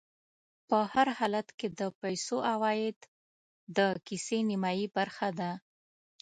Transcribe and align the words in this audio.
په 0.67 0.77
هر 0.93 1.07
حالت 1.17 1.47
کې 1.57 1.67
د 1.79 1.81
پیسو 2.01 2.37
عوايد 2.51 2.97
د 3.77 3.79
کيسې 4.07 4.39
نیمایي 4.49 4.87
برخه 4.97 5.29
ده 5.39 5.51